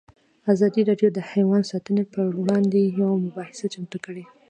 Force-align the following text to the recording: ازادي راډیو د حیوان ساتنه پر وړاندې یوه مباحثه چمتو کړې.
ازادي 0.53 0.81
راډیو 0.89 1.09
د 1.13 1.19
حیوان 1.31 1.61
ساتنه 1.71 2.03
پر 2.13 2.25
وړاندې 2.41 2.79
یوه 2.99 3.15
مباحثه 3.25 3.65
چمتو 3.73 3.97
کړې. 4.05 4.23